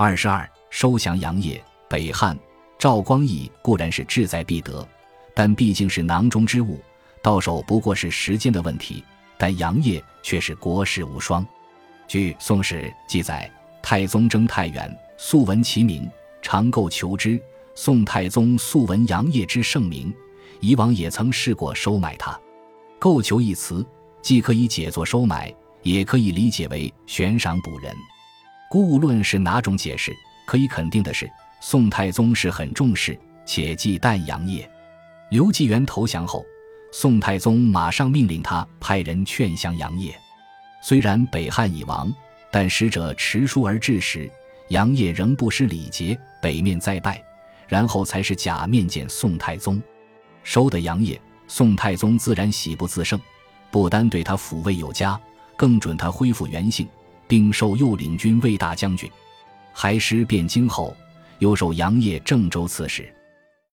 [0.00, 1.60] 二十二，收降杨业。
[1.88, 2.38] 北汉
[2.78, 4.86] 赵光义固然是志在必得，
[5.34, 6.78] 但毕竟是囊中之物，
[7.20, 9.02] 到手不过是时间的问题。
[9.36, 11.44] 但杨业却是国士无双。
[12.06, 13.50] 据《宋史》记载，
[13.82, 16.08] 太宗征太原，素闻其名，
[16.40, 17.40] 常购求之。
[17.74, 20.14] 宋太宗素闻杨业之盛名，
[20.60, 22.38] 以往也曾试过收买他。
[23.00, 23.84] 购求一词，
[24.22, 25.52] 既可以解作收买，
[25.82, 27.92] 也可以理解为悬赏捕人。
[28.68, 30.12] 故无论是哪种解释，
[30.46, 31.30] 可以肯定的是，
[31.60, 34.68] 宋太宗是很重视且忌惮杨业。
[35.30, 36.44] 刘继元投降后，
[36.92, 40.14] 宋太宗马上命令他派人劝降杨业。
[40.82, 42.12] 虽然北汉已亡，
[42.50, 44.30] 但使者持书而至时，
[44.68, 47.22] 杨业仍不失礼节，北面再拜。
[47.66, 49.82] 然后才是假面见宋太宗，
[50.42, 53.20] 收的杨业，宋太宗自然喜不自胜，
[53.70, 55.20] 不单对他抚慰有加，
[55.54, 56.88] 更准他恢复原性，
[57.28, 59.08] 并授右领军卫大将军。
[59.72, 60.96] 还师汴京后，
[61.38, 63.14] 又授杨业郑州刺史。